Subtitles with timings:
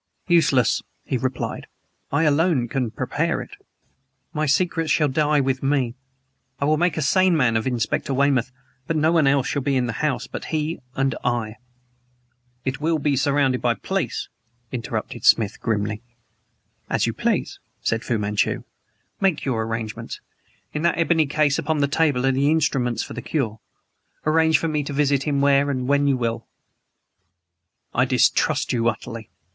[0.27, 1.67] "Useless," he replied.
[2.11, 3.51] "I alone can prepare it.
[4.33, 5.93] My secrets shall die with me.
[6.59, 8.51] I will make a sane man of Inspector Weymouth,
[8.87, 11.57] but no one else shall be in the house but he and I."
[12.65, 14.27] "It will be surrounded by police,"
[14.71, 16.01] interrupted Smith grimly.
[16.89, 18.63] "As you please," said Fu Manchu.
[19.19, 20.19] "Make your arrangements.
[20.73, 23.59] In that ebony case upon the table are the instruments for the cure.
[24.25, 26.47] Arrange for me to visit him where and when you will"
[27.93, 29.29] "I distrust you utterly.